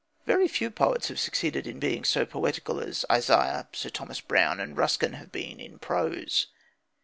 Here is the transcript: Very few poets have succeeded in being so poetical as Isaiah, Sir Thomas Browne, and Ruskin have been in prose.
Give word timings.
Very 0.25 0.47
few 0.47 0.71
poets 0.71 1.09
have 1.09 1.19
succeeded 1.19 1.67
in 1.67 1.77
being 1.77 2.03
so 2.05 2.25
poetical 2.25 2.79
as 2.79 3.05
Isaiah, 3.11 3.67
Sir 3.73 3.91
Thomas 3.91 4.19
Browne, 4.19 4.59
and 4.59 4.75
Ruskin 4.75 5.13
have 5.13 5.31
been 5.31 5.59
in 5.59 5.77
prose. 5.77 6.47